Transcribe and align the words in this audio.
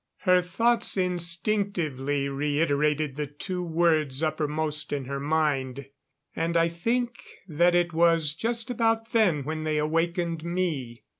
"_Her 0.23 0.41
thoughts 0.41 0.97
instinctively 0.97 2.27
reiterated 2.27 3.17
the 3.17 3.27
two 3.27 3.61
words 3.61 4.23
uppermost 4.23 4.91
in 4.91 5.05
her 5.05 5.19
mind. 5.19 5.85
And 6.35 6.57
I 6.57 6.69
think 6.69 7.23
that 7.47 7.75
it 7.75 7.93
was 7.93 8.33
just 8.33 8.71
about 8.71 9.11
then 9.11 9.43
when 9.43 9.63
they 9.63 9.77
awakened 9.77 10.43
me. 10.43 11.03